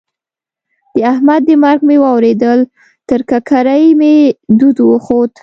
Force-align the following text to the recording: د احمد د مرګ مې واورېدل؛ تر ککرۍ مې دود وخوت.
د 0.95 0.97
احمد 1.11 1.41
د 1.45 1.49
مرګ 1.63 1.79
مې 1.87 1.97
واورېدل؛ 2.03 2.59
تر 3.09 3.19
ککرۍ 3.29 3.85
مې 3.99 4.13
دود 4.59 4.77
وخوت. 4.91 5.33